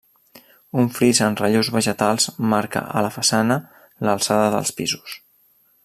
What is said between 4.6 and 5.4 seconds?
pisos.